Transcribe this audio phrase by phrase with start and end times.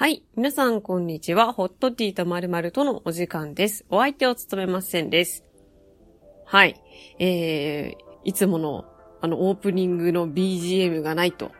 [0.00, 0.24] はい。
[0.34, 1.52] 皆さん、こんにちは。
[1.52, 3.84] ホットティーとまるまるとのお時間です。
[3.90, 5.44] お相手を務めませんです。
[6.46, 6.80] はい。
[7.18, 8.86] えー、いつもの、
[9.20, 11.52] あの、オープニングの BGM がないと。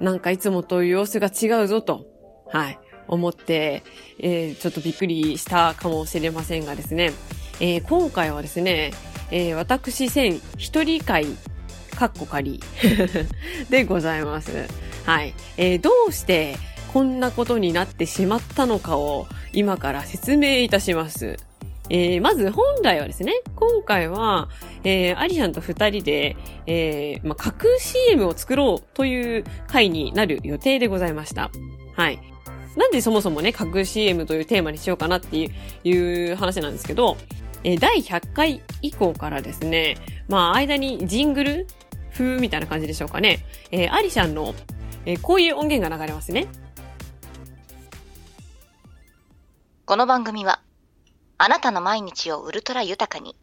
[0.00, 2.04] なんかいつもと様子が違うぞと。
[2.48, 2.80] はい。
[3.06, 3.84] 思って、
[4.18, 7.12] えー、ちょっとびっくりしたかもしれませんがですね。
[7.60, 8.90] えー、今回はですね、
[9.30, 11.26] えー、私千一人会、
[11.96, 12.60] かっこ仮
[13.70, 14.66] でございます。
[15.06, 15.32] はい。
[15.56, 16.56] えー、どうして
[16.94, 21.38] こんなことになってしまったのかを今から説明いたします。
[21.90, 24.48] えー、まず本来はですね、今回は、
[24.84, 26.36] えー、アリさんと二人で、
[26.68, 31.50] えー、まあ、架空 CM を作ろうという回になる予定でございました。
[31.96, 32.20] はい。
[32.76, 37.16] なんでそもそもね、架空 CM というテーマにしようかなっていういう話なんですけど、
[37.64, 39.96] えー、第100回以降からですね、
[40.28, 41.66] まあ、間にジングル
[42.12, 43.40] 風みたいな感じでしょうかね。
[43.72, 44.54] えー、アリシャンの、
[45.06, 46.46] えー、こういう音源が流れますね。
[49.86, 50.62] この番組は、
[51.36, 53.36] あなたの毎日をウルトラ豊かに、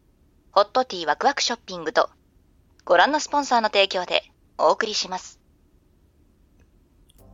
[0.51, 2.09] ホットティーワクワクショッピングと、
[2.83, 4.23] ご覧のスポンサーの提供で
[4.57, 5.39] お送りします。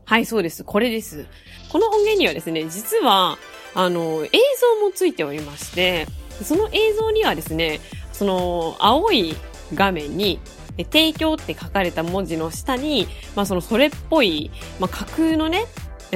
[0.04, 0.66] はい、そうです。
[0.66, 1.26] これです。
[1.72, 3.38] この音源にはですね、実は、
[3.76, 4.30] あの、映
[4.82, 6.06] 像もついておりまして、
[6.44, 7.80] その映像にはですね、
[8.12, 9.38] その、青い
[9.74, 10.42] 画面に、
[10.92, 15.66] 提供って書かれた文字の下に、まあそのそれっぽい、まあ架空のね、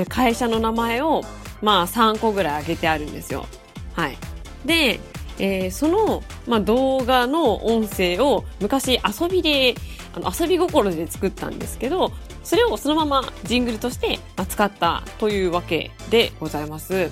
[0.10, 1.24] 会社の名前を、
[1.62, 3.46] まあ3個ぐらい挙げてあるんですよ。
[3.94, 4.18] はい。
[4.66, 5.00] で、
[5.40, 9.76] えー、その、まあ動画の音声を昔遊びで、
[10.14, 12.12] あの遊び心で作ったんですけど、
[12.44, 17.10] それをそのままジングルとして使ったというわけでございます。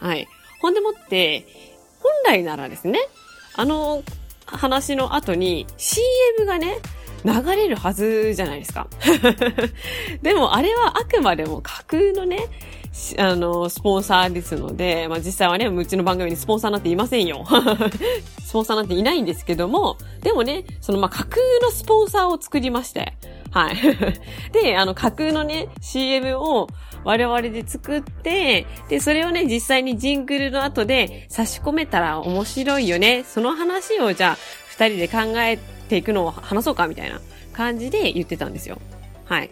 [0.00, 0.26] はい。
[0.60, 1.46] ほんでもって、
[2.00, 2.98] 本来ならですね、
[3.54, 4.02] あの
[4.46, 6.78] 話の後に CM がね、
[7.24, 8.88] 流れるはずじゃないですか。
[10.22, 12.48] でもあれはあくまでも架空のね、
[13.18, 17.44] あの、スポンサーですので、まあ実際はね、うちの番組にスポンサーなんていませんよ。
[18.44, 23.14] スポンサーなんていないんですけども、でもね、そのま架空のスポンサーを作りまして、
[23.50, 23.76] はい。
[24.52, 26.68] で、あの架空のね、CM を
[27.04, 33.24] 我々で作って、で、それをね、実際にジングルの後で差し込めたら面白いよね。
[33.26, 34.38] その話をじゃあ、
[34.68, 37.20] 二人で考えていくのを話そうか、みたいな
[37.52, 38.78] 感じで言ってたんですよ。
[39.24, 39.50] はい。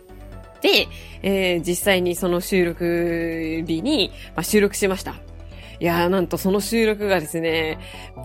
[0.61, 0.89] で、
[1.23, 5.15] えー、実際にその収録日に、まあ、収録しました。
[5.81, 7.79] いやー、なんとその収録がですね、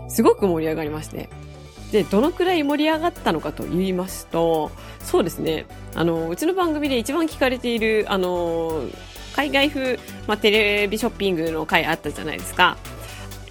[0.08, 1.28] すごく盛り上がりまして。
[1.92, 4.70] で、どのくらい盛り上がったのかと言いますと、
[5.00, 8.82] そうですね、あの、うちの番組で一番聞かれている、あの、
[9.34, 12.76] 海外風、まあ、テレビショッピングの回あったじゃないですか。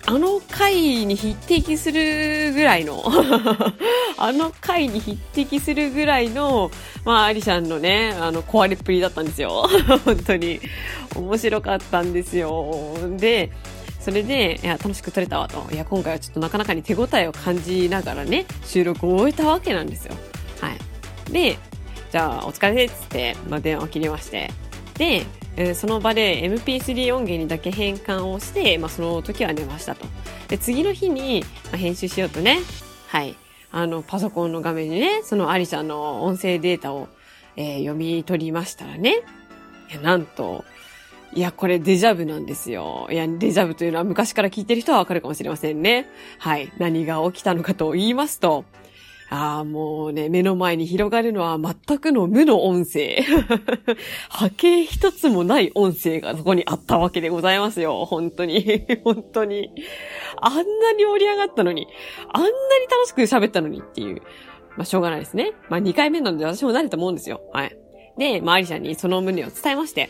[0.07, 3.03] あの回に匹敵するぐらいの
[4.17, 6.69] あの回に匹敵するぐらいの、
[7.03, 9.67] まあ、アリシャンのね、あの、壊れっぷりだったんですよ。
[10.05, 10.59] 本当に。
[11.16, 12.97] 面白かったんですよ。
[13.17, 13.51] で、
[13.99, 15.67] それで、いや、楽しく撮れたわと。
[15.73, 20.13] いや、今回はちょっとなかなかに手応えを感じながらね、収録を終えたわけなんですよ。
[20.61, 21.31] はい。
[21.31, 21.57] で、
[22.11, 24.51] じゃあ、お疲れっつって、まあ、電話を切りまして。
[24.97, 25.25] で、
[25.57, 30.05] えー、その場で MP3 音源にだけ変換をして、まあ、その時は寝ましたと。
[30.47, 32.59] で、次の日に、まあ、編集しようとね、
[33.07, 33.35] はい。
[33.71, 37.07] あの、パソコンの画面にね、そのアリちゃんの音声データを、
[37.55, 39.21] えー、読み取りましたらね、
[39.91, 40.66] いや、なんと、
[41.33, 43.07] いや、これデジャブなんですよ。
[43.11, 46.07] いや、デジャブというのは昔から聞いてる人はわかるかもしれませんね。
[46.39, 46.72] はい。
[46.77, 48.63] 何が起きたのかと言いますと、
[49.30, 53.24] ああ、もうね、目の前に広がるのは全くの無の音声。
[54.30, 58.06] 波形一つもない音声がそこにあったわけでございますよ。
[58.06, 58.85] 本当に。
[59.03, 59.72] 本当に。
[60.40, 61.88] あんなに盛り上がったのに、
[62.31, 62.53] あんなに
[62.90, 64.22] 楽しく喋ったのにっていう。
[64.78, 65.53] まあ、しょうがないですね。
[65.69, 67.41] まあ、2回目なので私も慣れたもんですよ。
[67.52, 67.78] はい。
[68.18, 70.09] で、まあ、アリちゃんにその旨を伝えまして。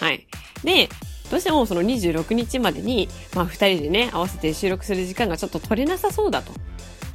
[0.00, 0.26] はい。
[0.62, 0.88] で、
[1.30, 6.52] どうしてもその26日までに、まあ、二人でね、合わせて収録する時間がちょっと取れなさそうだと。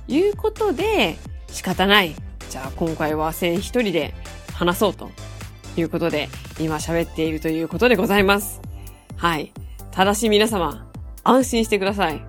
[0.09, 1.17] いうことで、
[1.51, 2.15] 仕方ない。
[2.49, 4.13] じゃあ今回は千一人で
[4.53, 5.11] 話そうと
[5.77, 6.29] いうことで、
[6.59, 8.61] 今喋っているということでございます。
[9.15, 9.53] はい。
[9.91, 10.87] ただし皆様、
[11.23, 12.21] 安心してください。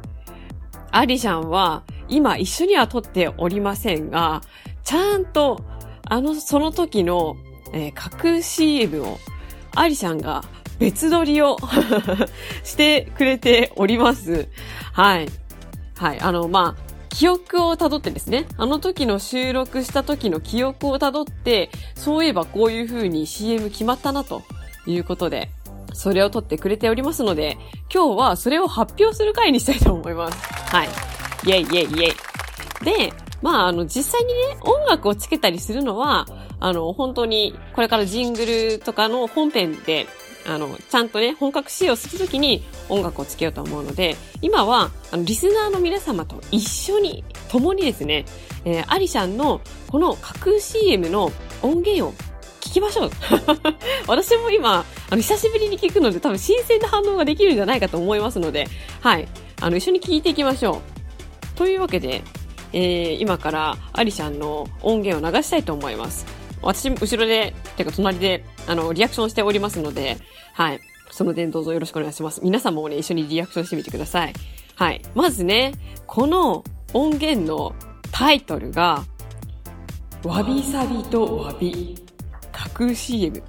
[0.91, 4.41] アリシャンは今一緒には撮っておりませんが、
[4.85, 5.65] ちゃんと
[6.11, 7.37] あの、その時の、
[7.73, 9.19] えー、架空 CM を
[9.77, 10.43] アリシャンが
[10.81, 11.57] 別撮りを
[12.65, 14.49] してくれております。
[14.93, 15.29] はい。
[15.97, 16.21] はい。
[16.21, 24.43] あの、まあ、記憶をたどってですね、あの時の収録した時の記憶をたどって、そういえばこういう風に CM 決まったなと
[24.87, 25.51] いうことで、
[25.93, 27.59] それを撮ってくれておりますので、
[27.93, 30.39] 今日はそれを発表する回にしたいと思います。
[30.75, 30.89] はい。
[31.45, 32.85] イェイイェイイェイ。
[32.85, 36.27] で、まあ、あの、実際にね、音楽をつけたりするのは、
[36.61, 40.07] あの、本当に、これからジングルとかの本編で、
[40.47, 48.25] あの、ちゃんとね、本格使用するときに音楽をつけようと思うので、今は、あの、リスナーの皆様と一緒に、共にですね、
[48.65, 51.33] えー、アリシャンのこの架空 CM の
[51.63, 52.13] 音源を
[52.61, 53.11] 聞きましょう。
[54.07, 58.69] 私も今、あの、久しぶりに聞くので多分新鮮な反応ができるんじゃないかと思いますので、
[59.01, 59.29] はい。
[59.61, 60.83] あの、一緒に聞いていきましょ
[61.55, 61.59] う。
[61.59, 62.23] というわけで、
[62.73, 66.27] えー、今からアリシャンの音源を流したいと思います。
[66.63, 70.17] 私、後ろで、てか隣で、あの、リアクションしておりますので、
[70.55, 70.81] はい。
[71.11, 72.41] その点どうぞよろしくお願いします。
[72.45, 74.33] 皆さんもね、一緒にリアクションしてみてください。
[74.77, 75.03] はい。
[75.17, 75.73] まずね、
[76.07, 76.63] この
[76.95, 77.75] 音源の
[78.13, 79.03] タイトルが、
[80.23, 81.97] わびさびとわび、
[82.53, 83.43] 架空 CM。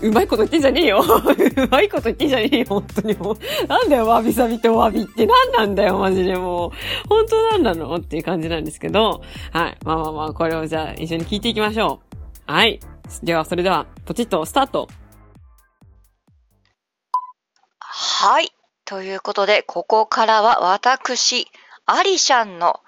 [0.00, 1.04] うまいこと言ってんじゃねえよ。
[1.04, 3.66] うまいこと言ってんじゃねえよ、本当にもう。
[3.66, 6.70] なんだよ、わびさびとわびって何なんだよ、マジでもう。
[7.06, 7.96] 本当なんなの？
[7.96, 9.20] っていう感じなんですけど。
[9.52, 9.76] はい。
[9.84, 12.00] まあまあまあ、これをじゃあ一緒に聞いていきましょ
[12.48, 12.50] う。
[12.50, 12.80] はい。
[13.20, 14.88] では、それでは、ポチッとスタート。
[17.78, 18.50] はい。
[18.84, 21.46] ということで、ここからは私、
[21.86, 22.80] アリシャンの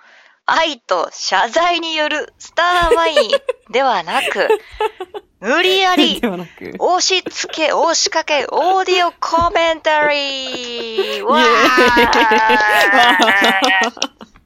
[0.47, 3.31] 愛と謝罪によるスターマイン
[3.73, 4.49] ではなく、
[5.41, 6.21] 無理やり、
[6.79, 11.25] 押し付け、押しかけ、オーディオコメンタリー。
[11.25, 11.44] わー。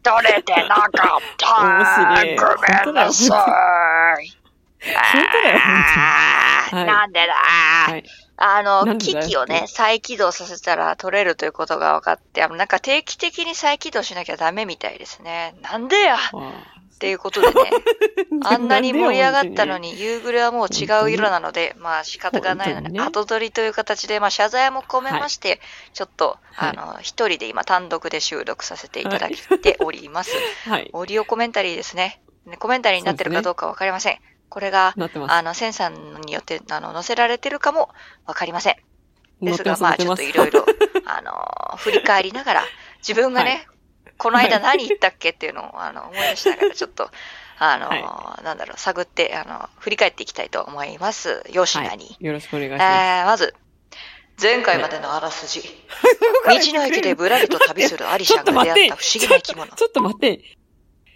[0.02, 0.90] 取れてなかっ
[1.38, 1.46] た？
[1.56, 1.62] ご
[2.88, 4.37] めんなさい
[4.80, 6.86] 本当だよ、本当に。
[6.86, 8.04] なんでだ、はい、
[8.36, 15.56] あの、機器をね、再起動させたら取れるということが分かって、なんか定期的に再起動しなきゃダメみたいですね。
[15.62, 16.16] なんでや？
[16.16, 17.54] っていうことでね、
[18.44, 25.60] あんなに盛り上がったのに、夕暮れはもう違う色なので、まあ仕方がないので、ね、後取りという形で、まあ謝罪も込めまして、はい、
[25.92, 30.32] ちょっと、あの、一人で今単独で収録させていただいております。
[30.68, 30.90] はい。
[30.92, 32.20] オーディオコメンタリーですね。
[32.58, 34.18] コメンタリーになってるかどうかわかりません。
[34.48, 34.94] これが、
[35.28, 37.90] あの、センサーによって、あの、載せられてるかも
[38.26, 38.76] わかりません。
[39.42, 40.64] ですが、まあ、ちょっといろいろ、
[41.06, 42.64] あの、振り返りながら、
[42.98, 43.68] 自分がね、
[44.04, 47.10] はい、この間何言ったっけっていうのを、あの、思い出しながら、ちょっと、
[47.58, 51.44] あの、はい、なんだろう、探って、あの、振り返っていきたいと思います。
[51.50, 52.24] よしなに、はい。
[52.24, 52.82] よろしくお願いします。
[52.82, 53.54] えー、まず、
[54.40, 55.60] 前回までのあらすじ。
[56.46, 59.74] 道の駅でぶらりと旅するアリシャンが出会った不思議な生き物。
[59.74, 60.40] ちょっと待って。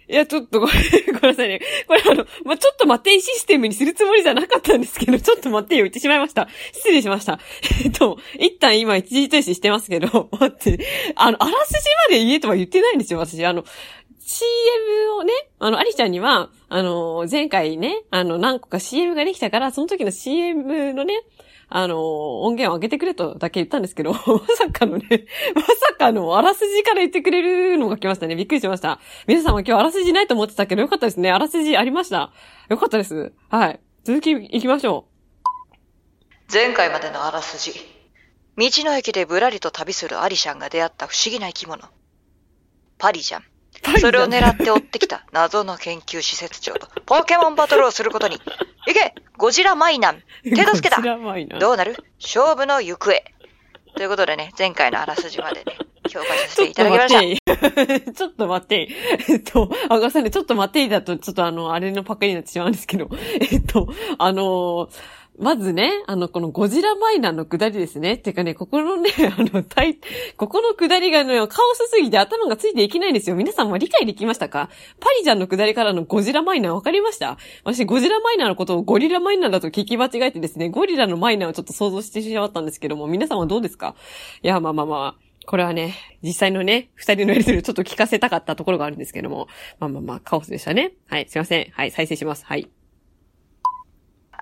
[0.07, 0.75] いや、ちょっとごめん、
[1.13, 1.61] ごめんなさいね。
[1.87, 6.47] これあの、まあ、ちょっと待ってシステムにするつもりじゃなかったんですけど、ちょっと待ってよ、言ってしまいました。
[6.73, 7.39] 失礼しました。
[7.85, 10.85] えっと、一旦今一時停止してますけど、待って、
[11.15, 11.77] あの、あらすじ
[12.09, 13.45] まで言えとは言ってないんですよ、私。
[13.45, 13.63] あの、
[14.19, 21.13] CM をね、あの、ありちゃんには、あの、前回ね、あの、何個か CM ができたから、その時の CM のね、
[21.69, 28.35] あの、音源を上げてくれとだけ言ったんですけど、 まさかのね、まさかのあらすじから言ってくれるのが来ましたね。
[28.35, 28.99] びっくりしました。
[29.27, 31.31] 皆さんも今日あらすじないと思ってたけどよかったですね。
[31.31, 32.31] あらすじありました。
[32.69, 33.33] よかったです。
[33.49, 33.79] はい。
[34.03, 36.51] 続き行きましょう。
[36.51, 37.79] 前回までのあらすじ。
[38.57, 41.83] 道の駅でぶらりと旅するアリシャンが出会った不思議な生き物。
[42.97, 43.52] パリジャン。
[43.99, 45.25] それを狙って追ってきた。
[45.31, 46.87] 謎の研究施設長と。
[47.05, 48.35] ポケモンバトルをすることに。
[48.35, 48.39] い
[48.93, 49.13] け！
[49.37, 50.23] ゴジラマイナン。
[50.43, 51.01] 手助けだ。
[51.59, 51.95] どうなる？
[52.21, 53.23] 勝負の行方。
[53.95, 55.77] ということでね、前回のあらすじまでね、
[56.09, 58.11] 評価させていただきました。
[58.13, 58.87] ちょっと待 って。
[59.29, 63.09] えっと、あがさんね、ちょっと待っていだと、ちょっとあの、あれのパックになってしまうんですけど、
[63.39, 63.87] えっと、
[64.17, 64.89] あのー
[65.39, 68.17] まずね、あの、このゴジラマイナーの下りですね。
[68.17, 69.97] てかね、ここのね、 あの、たい
[70.37, 73.35] ここの下りがね、カオスすぎて頭がついていけないんですよ。
[73.35, 74.69] 皆さんも理解できましたか？
[74.99, 77.37] パリジャンの下りからのゴジラマイナー分かりました？
[77.63, 83.95] 私、ゴジラマイナーのことをゴリラマイナーだと聞き間違えてですね、ゴリラのマイナーをちょっと想像してしまったんですけども、皆さんはどうですか？
[84.43, 85.23] いや、まあまあまあ。
[85.45, 90.93] これはね、実際のね、二人のやりとりをちょっと聞かせたかったところがあるんですけども、まあまあまあ、カオスでしたね。
[91.09, 91.67] はい、すいません。
[91.71, 92.45] はい、再生します。
[92.45, 92.69] はい。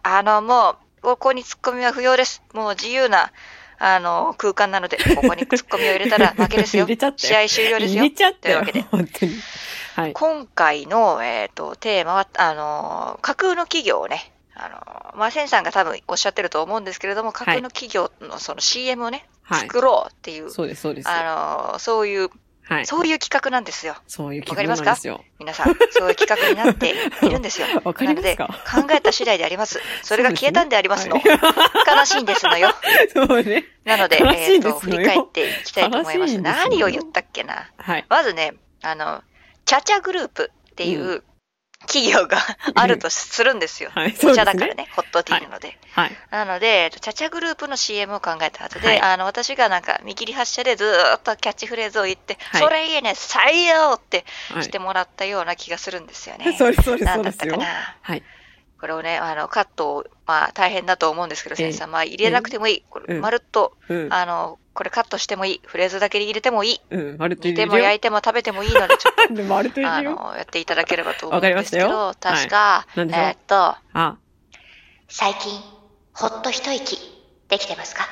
[0.03, 2.43] あの、もう、ここに突っ込みは不要です。
[2.53, 3.31] もう自由な、
[3.79, 6.85] あの、空間なので、ここに突っ込みを入れたら 負けですよ。
[6.87, 8.03] 試合終了ですよ。
[8.03, 8.81] 入れちゃったというわけで。
[8.81, 9.33] 本当に。
[9.95, 10.13] はい。
[10.13, 14.69] 今回の、えっ、ー、と、テーマは、あの、架空の企業をね、あ
[15.13, 21.09] の、まあ、センさんが多分おっしゃってると思うんですけれども、架空の企業のその CM をね、はい、作ろうっていう、そうです、そうです。
[21.09, 22.29] あの、そういう
[22.71, 22.85] はい。
[22.85, 23.97] そういう企画なんですよ。
[24.07, 25.15] そういう企画なんですよ。
[25.15, 27.67] わかりますか皆さん、そういう企画になっているんですよ。
[27.83, 28.47] わかりますか？
[28.47, 29.81] 考えた次第であります。
[30.03, 31.17] それが消えたんでありますの。
[31.19, 32.73] 悲しいんですのよ。
[33.13, 33.65] そうね。
[33.83, 36.39] なので、えっ、ー、と、振り返っていきたいと思います。
[36.39, 37.69] 何を言ったっけな。
[37.75, 38.05] はい。
[38.07, 39.21] まずね、あの、
[39.65, 41.23] チャチャグループっていう、うん
[41.87, 42.37] 企業が
[42.75, 43.91] あるとするんですよ。
[43.93, 45.77] はい、お茶だからね、ホットティーなので。
[45.93, 46.17] はい。
[46.29, 50.85] なので、チャチャグループの CM を考えた後で、はい、あの、私がなんか見切り発車でず
[51.17, 54.25] っとキャッチフレーズを言って、はい、それいいね、採用って
[54.61, 56.55] してもらったような気がするんですよね。
[56.57, 57.59] そうです、そうです、そうですよ。
[58.01, 58.23] はい。
[58.79, 62.83] これをね、あの、カットを、まあ、大変だと思うんですけど、先生、まあ、入れなくてもいい。
[62.89, 63.77] これ、まるっと、
[64.09, 65.61] あの、これカットしてもいい。
[65.65, 66.81] フレーズだけで入れてもいい。
[66.89, 73.75] うん、丸と入れても焼いても食べてもいいので、ちょっと、 丸とあの、やっていただければと思うんですけど、確か、えっと、
[75.09, 75.51] 最近、
[76.13, 76.97] ほっと一息、
[77.49, 78.07] できてますか？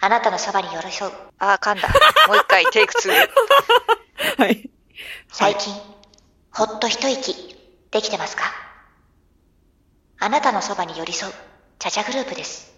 [0.00, 1.12] あなたのそばに寄り添う。
[1.38, 1.88] ああ、噛んだ。
[2.28, 3.10] もう一回、テイク2。
[4.36, 4.68] はい。
[5.32, 5.72] 最近、
[6.52, 7.56] ほっと一息、
[7.90, 8.44] できてますか？
[10.18, 11.32] あなたのそばに寄り添う、
[11.78, 12.75] チャチャグループです。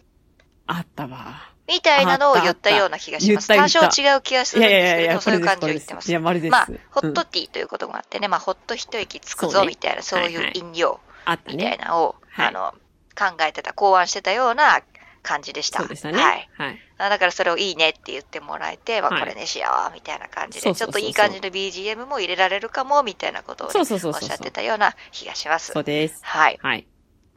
[0.69, 1.53] あったわ。
[1.67, 3.49] みたいなのを言ったような気がします。
[3.49, 6.11] 多少違う気がするんですけれど、そういう感じを言ってます。
[6.11, 6.51] いや、まるです。
[6.51, 11.01] まあ、ホットティーということがあってね、まあ、ホッと一息つくぞ、みたいな、そういう飲料、
[11.47, 12.73] みたいなのを、あの、
[13.19, 14.81] 考えてた、考案してたような
[15.23, 15.81] 感じでした。
[15.81, 16.19] そうでしたね。
[16.19, 16.49] はい。
[16.57, 25.73] はい、だからそれをいいねって言ってもらえて、まあこれねしようみたいな感じで、ちょっといい感じの BGM も入れられるかもみたいなことを、ね、おっしゃってたような気がします。
[25.73, 26.21] そうです。
[26.23, 26.59] はい。
[26.63, 26.87] はい。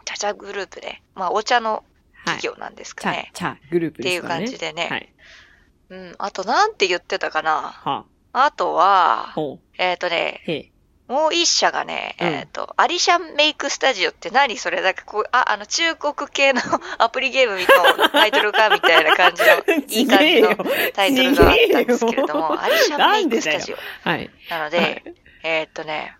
[0.06, 1.84] チャチャグループで、まあお茶の
[2.36, 3.32] 企業なんですかね。
[3.34, 4.18] チャ、チャグループですね。
[4.18, 4.88] っていう感じでね。
[4.90, 5.14] はい。
[5.90, 6.16] うん。
[6.18, 7.52] あとなんて言ってたかな。
[7.62, 9.34] はあ、あとは、
[9.78, 10.72] えっ、ー、とね、
[11.08, 16.62] もう一社がね、うん、えっ、ー、と、アリシャンメイクスタジオって何それなんかこう、あ、あの、中国系の
[17.00, 19.50] アプリゲームのタイトルかみたいな感じの、
[19.90, 20.56] いい感じの
[20.94, 23.78] タイトルがあったんですけれども、アリシャンメイクスタジオ。
[24.08, 24.30] はい。
[24.50, 25.04] なので、はい、
[25.44, 26.16] えっ、とね、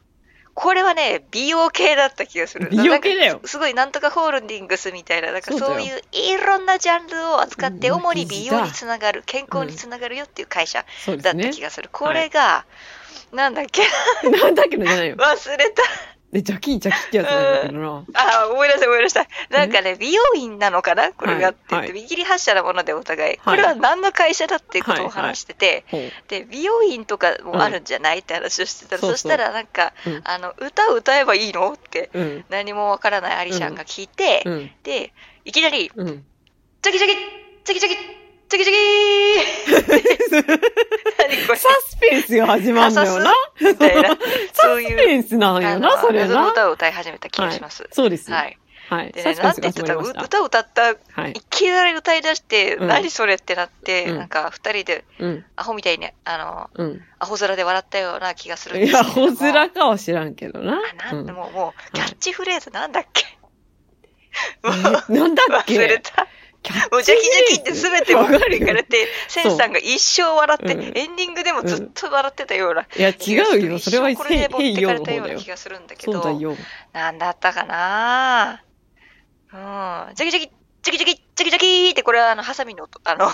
[0.54, 2.70] これはね、美容系だった気がする。
[2.70, 3.40] 美容系だよ。
[3.46, 10.86] すごいなんとかホールディングスみたいな、なんかそういういろんなジャンルを扱って、主に美容につながる、健康につながるよっていう会社
[11.22, 11.90] だった気がする。
[11.92, 13.84] これが、はいなんだっけ？
[14.30, 15.16] なんだっけのじゃないよ。
[15.16, 15.84] 忘れた。
[16.32, 18.06] で、ジャキンジャキってやつなんだけどな。
[18.14, 19.28] あ、思い出した思い出した。
[19.50, 21.12] なんかね、美容院なのかな？
[21.12, 23.38] これがって言って、見切り発車なものでお互い。
[23.38, 25.84] これは何の会社だっていうことを話してて、
[26.30, 31.74] で、美容院とかもあるんじゃないって話をしてたら、そしたらなんか、あの、歌を歌えばいいの？
[31.74, 32.10] って、
[32.50, 35.12] 何もわからないアリシャンが聞いて、で、
[35.44, 37.14] いきなり、ジャキジャキ、
[37.66, 37.96] ジャキジャキ、
[38.52, 40.44] チキチキー
[41.18, 43.34] 何これサスペンスが始まるんだよな。
[44.54, 46.50] サスペンスなんよな、それな。
[46.50, 47.88] 歌を歌い始めた気がします。
[47.92, 48.32] そうです。
[48.32, 48.58] はい。
[48.90, 49.14] はい。
[49.42, 49.96] なんて言ってた？
[49.96, 50.98] 歌を歌った、い、
[51.50, 55.06] きなり歌い出して、何それってなって、なんか二人で、
[55.56, 56.70] アホみたいに、あの、
[57.20, 59.04] アホ面で笑ったような気がするんですけど。
[59.04, 60.82] いや、アホ面かは知らんけどな。
[60.98, 63.26] なんでも、もう、キャッチフレーズなんだっけ？
[64.64, 64.76] な
[65.28, 65.76] んだっけ？
[65.80, 66.28] 忘れた。
[66.92, 72.84] もうジャキジャキって全て分かるかれて、センさんが一生笑って、エンディングでもずっと笑ってたような。
[72.84, 73.80] いや、違うよ。
[73.80, 76.22] それはこれで持ってかれたような気がするんだけど。
[76.22, 76.58] そう。
[76.94, 78.64] なんだったかな
[79.54, 80.16] うん。
[80.16, 80.52] ジャキジャキ、
[80.84, 83.28] ジャキジャキ、ジャキジャキってこれはあの、ハサミの音、あの。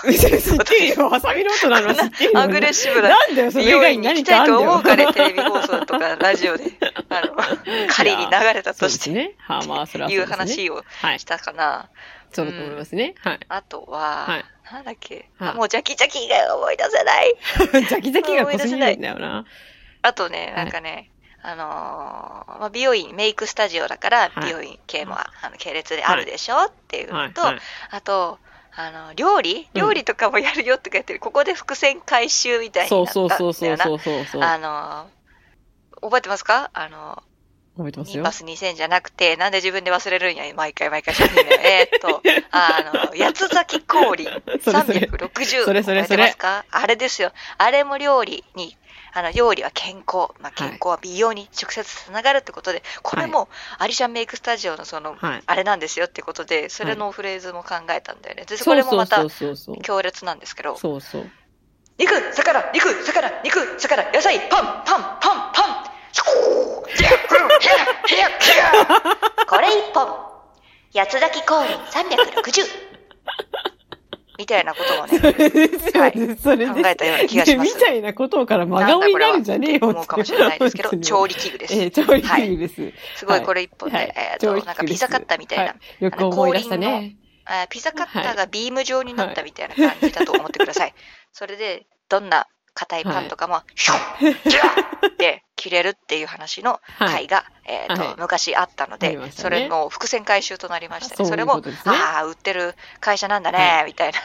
[1.20, 1.90] サミの音なの。
[2.40, 3.10] アグレッシブな。
[3.10, 4.60] なんだよ、それ以外に何かあんだよ。
[4.60, 6.64] 行きたいと思うかね、テレビ放送とかラジオで。
[7.10, 7.36] あの、
[7.88, 9.10] 仮に流れたとして。
[9.10, 9.34] ね。
[9.38, 10.10] はあ、まあ、それは。
[10.10, 10.82] いう話を
[11.18, 11.88] したかな。
[12.30, 13.14] そうだと思いますね。
[13.20, 13.40] はい。
[13.48, 17.34] あとは、はい、なんだっけ、はい、もうジャキジャキが思い出せない。
[17.88, 18.98] ジャキジャキが濃すぎない。
[18.98, 19.44] んだよな。
[20.02, 21.10] あとね、なんかね、
[21.42, 28.38] あのー、まあ、美容院、メイクスタジオだから、美容院系も、あの系列であるでしょ、っていうのと、あと、
[28.74, 29.68] あの、料理？
[29.74, 33.36] 料理とかもやるよって言ってる、ここで伏線回収みたいになったんだよな。
[33.36, 36.70] そうそうそうそうそうあのー、覚えてますか？
[36.74, 37.22] あの
[37.78, 38.16] 覚えてますよ。
[38.18, 41.14] インパス2000じゃなくて、なんで自分で忘れるんや、毎回毎回
[41.62, 45.64] えっと、あの、八つ咲き氷360。
[45.64, 46.24] それそれそれ。
[46.24, 46.64] ますか？
[46.70, 47.32] あれですよ。
[47.56, 48.76] あれも料理に、
[49.14, 50.32] あの、料理は健康。
[50.40, 58.44] まあ、健康は美容に直接つながるってことで、これも、アリシャンメイクスタジオのその、はい、あれなんですよってことで、それのフレーズも考えたんだよね。
[58.44, 59.24] で、これもまた、
[59.82, 60.76] 強烈なんですけど。
[60.76, 61.30] そうそう。
[61.98, 65.87] 肉、魚、肉、魚、肉、魚、野菜、パン、パン、パン、パン、
[69.46, 70.06] これ一本。
[70.94, 72.88] 八つ咲き氷360。
[74.38, 77.74] みたいなことをね、はい、考えたような気がします。
[77.74, 81.74] みたいなことから真顔になるんじゃねえよ思うかもしれないですけど、調理器具です。
[81.74, 82.82] えー、調理器具です。
[82.82, 85.64] はい、すごいこれ一本で、はい、えっ、と、なんかピザカッターみたいな。
[85.64, 85.70] は
[86.00, 87.16] い、よく思い出したね。
[87.68, 90.94] ピザカッターがビーム状になったみたいな感じだと思ってください。
[91.32, 101.22] それで、どんな硬いパンとかも、シュッ、ジャッって切れるっていう話の回が、えっ、と、昔あったので、それの伏線回収となりました。
[101.22, 101.28] ね。
[101.28, 104.18] それも、ああ、売ってる会社なんだね、みたいな。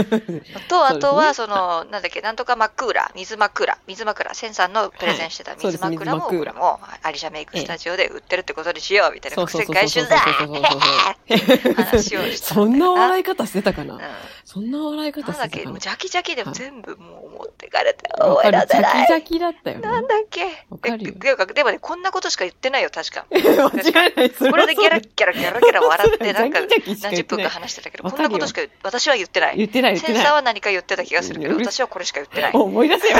[0.68, 12.54] と、あとは、その、なんだっけ、なんとか枕、水枕、水枕、センさんのプレゼンしてた水枕も、これも、アリシャメイクスタジオで売ってるってことにしよう、みたいな伏線回収だ話をした。
[12.54, 13.98] そんな笑い方してたかな？
[14.44, 15.78] そんな笑い方してたかな？
[15.78, 19.06] ジャキジャキでも全部もう持ってかれて、思い出せない。
[19.08, 21.14] ジャキジャキだったよなんだっけわかるよ。
[21.54, 23.24] でもね、こんなことしか言ってないよ、確か。
[23.32, 24.30] 間違いない。
[24.30, 29.56] これでギャラギャラギャラギャラ 笑って、なんか何十分か話してたけど、こんなことしか私は言ってない。
[29.56, 30.16] 言ってない、言ってない。
[30.16, 32.50] センサーは何か言ってた気がするけど、私はこれしか言ってない。
[32.52, 33.18] 思い出せよ。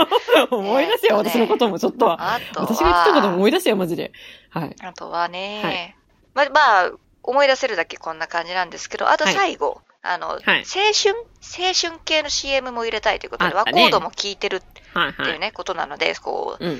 [0.50, 2.10] 思い出せよ、私のこともちょっと。
[2.10, 4.12] あと私が言ったこと思い出せよ、マジで。
[4.50, 4.76] はい。
[4.80, 5.96] あとはね、
[6.32, 6.90] まあ、まあ、
[7.22, 16.78] 思い出せるだけこんな感じなんですけど、あと最後、あの、青春、青春系の CM も入れたいということで、ワコードも聞いてるっていうね、ことなので、こう、青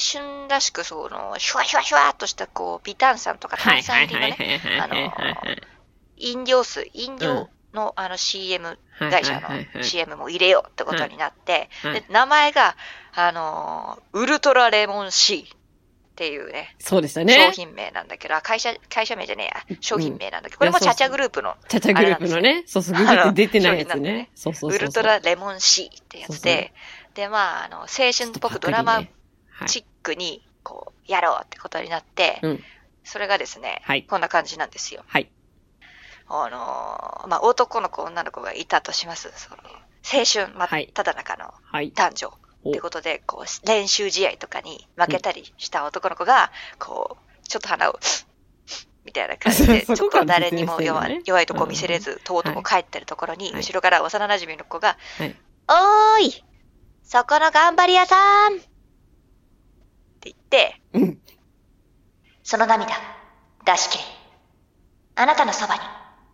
[0.00, 4.94] 春らしく、その、シュワシュワシュワっとした、こう、微炭酸とか炭酸入りのね、あの、
[6.16, 12.76] 飲料水、飲料の、あの CM、会社の CM も入れようってことになって、で名前が、
[13.14, 15.48] あの、ウルトラレモン C
[16.18, 16.74] っていうね。
[16.80, 17.46] そうでしたね。
[17.46, 19.76] 商品名なんだけど、会社、会社名じゃねえや。
[19.80, 21.54] 商品名なんだけど、これもチャチャグループの。
[21.68, 22.64] チャチャグループのね。
[22.66, 24.28] そうそう、ググって出てないやつね。
[24.34, 26.72] そうそうウルトラレモン C ってやつで、
[27.14, 29.04] で、まあ、あの、青春っぽくドラマ
[29.66, 32.40] チックに、こう、やろうってことになって、
[33.04, 35.04] それがですね、こんな感じなんですよ。
[35.06, 35.30] はい。
[36.26, 39.30] あのまあ、男の子、女の子がいたとします。
[39.36, 39.58] その
[40.02, 41.54] 青春、まあ、ただ中の
[41.94, 42.47] 男女。
[42.66, 47.98] ってことで、こう、練習試合とかに負けたりした男の子が、こう、ちょっと鼻を、
[49.04, 54.98] みたいな感じで、 ちょっと誰にも弱い弱いとこ見せれず、とうとう帰ってるところに、後ろから幼馴染の子が、
[55.68, 56.44] おーい
[57.04, 58.58] そこの頑張り屋さんっ
[60.20, 60.80] て言って、
[62.42, 62.92] その涙、
[63.64, 64.04] 出し切れ。
[65.16, 65.80] あなたのそばに、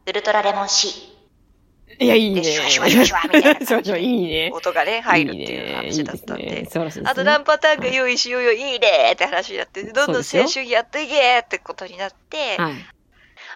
[0.06, 1.13] ウルトラレモン C。
[1.98, 2.42] いや、いいね。
[2.42, 3.60] シュワシュワシュワシュワみたいな。
[3.66, 4.50] シュワシュワ、いいね。
[4.52, 6.66] 音がね、入るっていう話だったんで。
[7.04, 12.56] あと何パターンか用意しようよ、いいねって話になって、どんどん青春やっていけってことになって、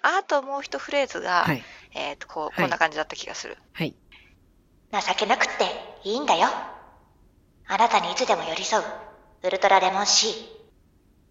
[0.01, 1.45] あともう一フレーズが、
[1.93, 3.57] えっと、こう、こんな感じだった気がする。
[3.73, 3.95] はい。
[4.91, 5.65] 情けなくって
[6.03, 6.47] いいんだよ。
[7.67, 8.83] あなたにいつでも寄り添う、
[9.43, 10.58] ウルトラレモン C。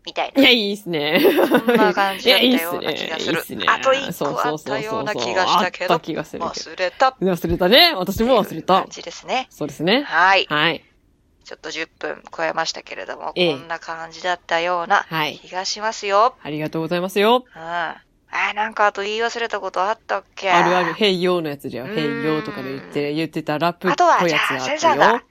[0.09, 0.41] みたいな。
[0.41, 1.21] いや、いいっすね。
[1.21, 3.33] そんな感じだったような気がする。
[3.35, 3.67] いいっすね。
[3.69, 7.17] あと一個あったような気がしたけど、忘れた。
[7.21, 7.93] 忘れたね。
[7.95, 8.81] 私も忘れた。
[8.81, 9.49] 感じですね。
[9.51, 10.05] そうですね。
[10.05, 10.47] はい。
[10.49, 10.83] はい。
[11.45, 15.07] ちょっと10分超えましたけれども、こんな感じだったような
[15.41, 16.37] 気がしますよ。
[16.43, 17.45] ありがとうございますよ。
[17.55, 17.63] うん。
[17.63, 18.03] あ、
[18.55, 20.51] なんかあと言い忘れたことあったっけ？
[20.51, 21.89] あるある、へいよのやつじゃん。
[21.89, 24.19] へいよとかで言って、言ってたラップっぽいやつがあったよ。
[24.19, 25.25] あとは、じゃあ、センサーだ。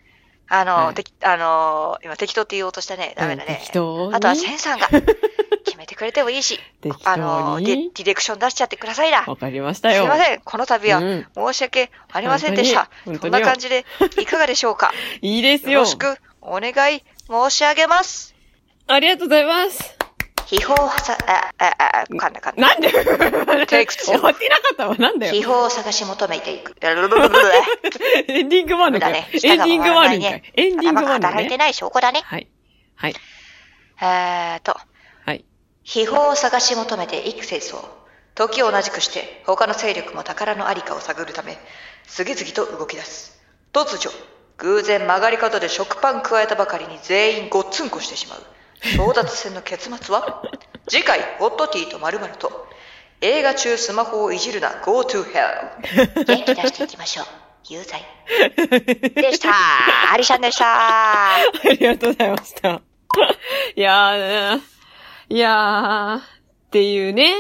[0.50, 3.14] あの、はい、てあの今適当って言おうとしたね。
[3.18, 3.60] ダメだね。
[3.62, 6.60] 適当あとはセンさんが決めてくれてもいいし、
[7.04, 9.24] あのディレクション出しちゃってくださいな。
[9.28, 10.04] わかりましたよ。
[10.04, 10.42] すいません。
[10.42, 12.90] この度は申し訳ありませんでした。
[13.06, 13.86] うん、こんな感じで
[14.20, 14.92] いかがでしょうか？
[15.22, 15.72] いいですよ。
[15.72, 18.34] よろしくお願い申し上げます。
[18.88, 19.97] ありがとうございます。
[20.50, 22.62] 秘宝はさ、あ、あ、あ、かんだかんだ。
[22.62, 22.90] なんで？
[23.68, 23.98] テイク2。
[23.98, 24.96] 終わってなかったわ。
[24.96, 25.34] なんだよ。
[25.34, 26.74] 秘宝を探し求めていく。
[26.82, 29.10] エンディングもあるか？
[29.10, 29.30] ね。
[29.34, 30.30] エンディングもあるんか？
[30.30, 30.44] い。
[30.56, 31.26] エンディングもあるね？
[31.28, 32.22] 働いてない証拠だね。
[32.24, 32.48] はい。
[32.96, 33.16] はい。
[34.02, 34.78] えーと。
[35.26, 35.44] はい。
[35.84, 37.84] 秘宝を探し求めて幾戦争。
[38.36, 41.58] 時を同じくして、他の勢力も宝のありかを探るため、
[42.08, 43.38] 次々と動き出す。
[43.74, 44.12] 突如、
[44.58, 48.44] 偶然曲がり方で食パン加えたばかりに全員ごっつんこしてしまう。
[48.82, 50.44] 争奪戦の結末は？
[50.88, 52.68] 次回、ホットティーと〇〇と、
[53.22, 56.26] 映画中スマホをいじるな、Go to hell。
[56.26, 57.26] 元気出していきましょう。
[57.70, 58.02] 有罪。
[59.16, 59.50] でした
[60.14, 62.82] アリシャンでしたありがとうございました。
[63.76, 64.62] いやー、
[65.30, 66.22] いやー、っ
[66.72, 67.34] ていうね。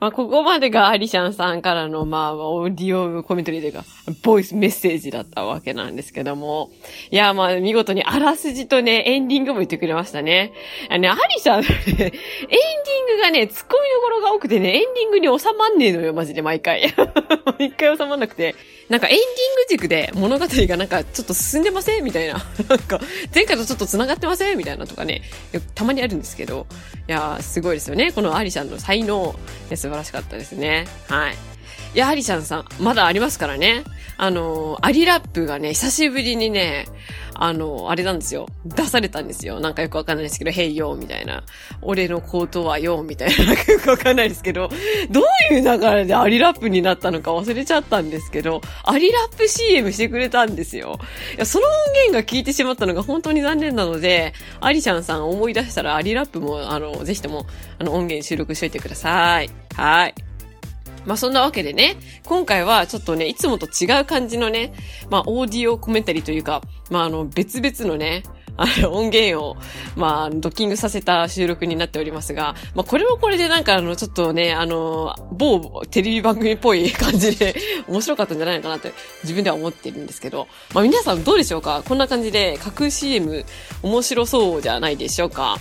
[0.00, 3.84] まあ、ここまでがアリシャンさんからの、まあ、オーディオコメントリーというか、
[4.22, 6.70] ボイスメッセージだったわけなんですけども。
[7.10, 10.52] いや、まあ、見事にあらすじとね、エンディングも言ってくれましたね。
[10.88, 13.68] あのね、アリシャン、エンディングがね、突っ込みど
[14.02, 16.92] ころが多くてね、エンディングに収まんねえのよ、マジで、毎回。
[17.58, 18.54] 毎回収まんなくて。
[18.88, 19.30] なんかエンディング
[19.70, 22.34] 軸で物語がなんかちょっと進んでませんみたいな。
[22.68, 23.00] なんか、
[23.34, 25.22] 前回とちょっと繋がってませんみたいなとかね、
[25.74, 26.66] たまにあるんですけど。
[27.08, 28.12] いや、すごいですよね。
[28.12, 29.34] このアリシャンの才能。
[29.76, 30.86] 素晴らしかったですね。
[31.08, 31.34] はい。
[31.94, 33.84] いや、アリちゃんさん、まだありますからね。
[34.16, 36.86] あの、アリラップがね、久しぶりにね、
[37.34, 38.46] あの、あれなんですよ。
[38.64, 39.60] 出されたんですよ。
[39.60, 41.42] なんかよくわかんないですけど、へいよ、みたいな。
[41.80, 43.44] 俺のコートはよ、みたいな。
[43.46, 44.68] なんかよくわかんないですけど、
[45.10, 50.98] どういう流れでアリラップになったのか忘れちゃったんですけど、アリラップ CM してくれたんですよ。
[51.36, 51.72] いや、その音
[52.10, 57.46] 源が聞いてしまったのが本当に残念なので、アリシャンさん思い出したらアリラップも、あの、ぜひとも、
[57.78, 59.50] あの、音源収録しといてください。
[59.74, 60.31] はい。
[61.06, 64.72] まあそんなわけでね、今回はちょっとね、いつもと違う感じのね、
[65.10, 68.22] まあオーディオコメンタリーというか、まああの別々のね、
[68.54, 69.56] あの、音源を、
[69.96, 77.54] まあ、ドッキングさせた収録になっておりますが、まあ、これもこれでなんかあの、ちょっとね、あの、某テレビ番組っぽい感じで
[77.88, 81.82] 面白かったんじゃないのかなって自分では思ってるんですけど、まあ、皆さんどうでしょうか？
[81.88, 83.46] こんな感じで架空 CM
[83.82, 85.56] 面白そうじゃないでしょうか？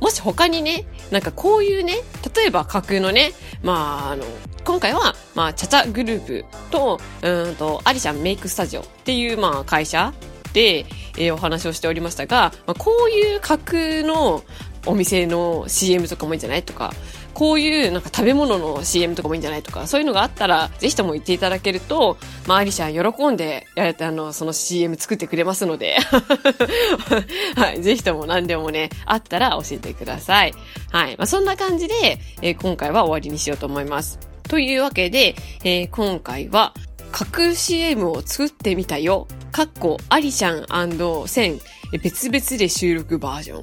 [0.00, 1.94] もし他にね、なんかこういうね、
[2.34, 4.24] 例えば架空のね、まあ、あの、
[4.64, 10.12] 今回は、まあ、チャチャグループと、うんと、アリシャンメイクスタジオっていう、まあ、会社
[10.52, 14.42] で、えー、お話をしておりましたが、まあ、こういう架空の
[14.86, 16.92] お店の CM とかもいいんじゃないとか、
[17.34, 22.16] こういうなんか食べ物の CM とかもいいんじゃないとか、そういうのがあったら、ぜひとも言っていただけると、
[22.46, 25.98] まあ、アリシャン喜んで、やれて、あの、その CM 作ってくれますので、
[27.56, 30.54] はい、ぜひとも何でもね、あったら教えてください。
[30.92, 34.18] はい、まあ、そんな感じで、えー、今回は終わりにしようと思います。
[34.48, 36.72] というわけで、えー、今回は、
[37.10, 39.28] 架空 CM を作ってみたよ。
[39.52, 41.60] かっこ、アリシャンセン、
[41.98, 43.62] 別々で収録バージョ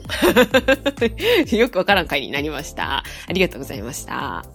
[1.55, 1.57] ン。
[1.57, 3.03] よくわからん回になりました。
[3.27, 4.45] ありがとうございました。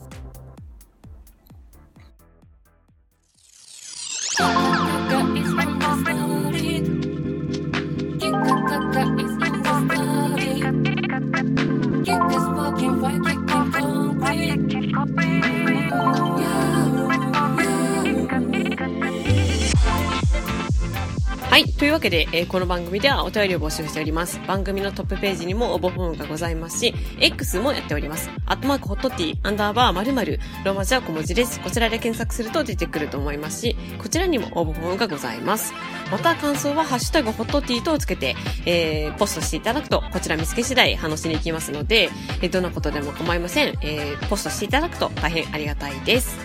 [21.49, 21.65] はい。
[21.65, 24.41] というわけで、えー、この番組ではお便りを募集しております。
[24.47, 28.31] 番組のトップページにも応募フォームがございますし、X もやっております。
[28.47, 31.61] アットマークホットティー、アンダーバー〇〇、ローマ字は小文字です。
[31.61, 35.73] こちらで検索すると出てくると思いますし、こちらにも応募フォームがございます。
[36.11, 38.35] また感想はハッシュタグホットティーとつけて、
[38.67, 42.11] えー、ポストしていただくと、こちら見つけ次第話しに行きますので、
[42.43, 43.69] えー、どんなことでも構いません。
[43.83, 46.37] えー、ポストしていただくと大変ありがたいです。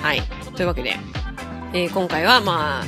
[0.00, 0.22] はい。
[0.54, 0.96] というわけで、
[1.72, 2.84] えー、今回はまあ、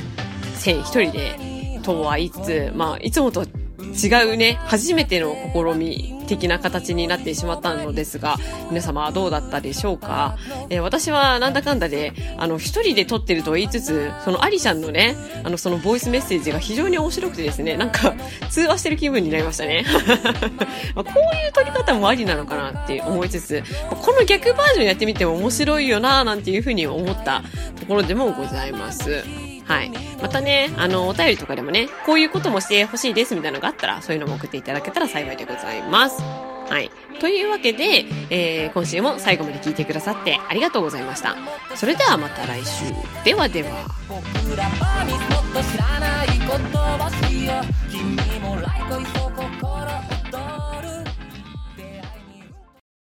[0.57, 1.56] 1000一人で
[1.87, 8.35] とはいつ、まあ、いつもと違うね、初めての試み的な形になってしまったのですが、
[8.69, 10.37] 皆様はどうだったでしょうか、
[10.69, 18.13] えー、私はなんだかんだで、あの、一人で撮ってると言いつつ、そのアリちゃんのね、あの、そのボイスメッセージが非常に面白くてですね、なんか、
[18.49, 19.85] 通話してる気分になりましたね。
[20.93, 27.43] まあこういう撮り方もありなのかなって思いつつ、この逆バージョンやってみても面白いよななんていうふうに思った
[27.79, 29.46] ところでもございます。
[29.67, 29.91] はい。
[30.21, 36.21] またね、あの、お便りとかでもね、こういうこともしてほしいですみたいなのがあったら、そういうのも送っていただけたら幸いでございます。
[36.21, 36.91] はい。
[37.19, 41.35] というわけで、えー、今週も最後まで聞いてくださってありがとうございました。
[41.75, 42.85] それではまた来週。
[43.23, 43.69] ではでは。
[44.07, 46.87] 僕らはっと知らないこと
[47.47, 47.61] よ。
[47.89, 48.65] 君も来
[49.01, 49.05] い
[49.59, 50.16] 心